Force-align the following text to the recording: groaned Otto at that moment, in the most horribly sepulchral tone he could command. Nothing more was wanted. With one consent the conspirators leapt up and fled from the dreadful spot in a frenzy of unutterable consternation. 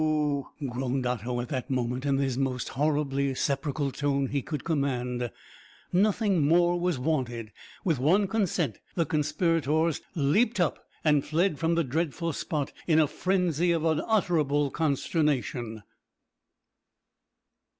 groaned 0.67 1.05
Otto 1.05 1.41
at 1.41 1.49
that 1.49 1.69
moment, 1.69 2.07
in 2.07 2.15
the 2.15 2.35
most 2.39 2.69
horribly 2.69 3.35
sepulchral 3.35 3.91
tone 3.91 4.25
he 4.29 4.41
could 4.41 4.63
command. 4.63 5.29
Nothing 5.93 6.41
more 6.43 6.79
was 6.79 6.97
wanted. 6.97 7.51
With 7.85 7.99
one 7.99 8.25
consent 8.27 8.79
the 8.95 9.05
conspirators 9.05 10.01
leapt 10.15 10.59
up 10.59 10.87
and 11.03 11.23
fled 11.23 11.59
from 11.59 11.75
the 11.75 11.83
dreadful 11.83 12.33
spot 12.33 12.73
in 12.87 12.97
a 12.97 13.05
frenzy 13.05 13.71
of 13.71 13.85
unutterable 13.85 14.71
consternation. 14.71 15.83